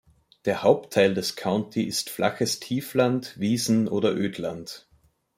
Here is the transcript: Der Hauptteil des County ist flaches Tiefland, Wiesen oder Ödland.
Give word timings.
Der 0.45 0.63
Hauptteil 0.63 1.13
des 1.13 1.35
County 1.35 1.83
ist 1.83 2.09
flaches 2.09 2.59
Tiefland, 2.59 3.39
Wiesen 3.39 3.87
oder 3.87 4.15
Ödland. 4.15 4.87